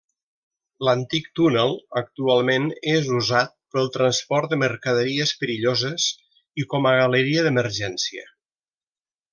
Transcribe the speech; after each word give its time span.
L'antic 0.87 1.27
túnel 1.39 1.75
actualment 2.01 2.65
és 2.93 3.11
usat 3.19 3.53
pel 3.77 3.91
transport 3.99 4.55
de 4.55 4.59
mercaderies 4.65 5.35
perilloses 5.43 6.09
i 6.63 6.67
com 6.73 6.91
a 6.93 6.95
galeria 7.03 7.45
d'emergència. 7.51 8.27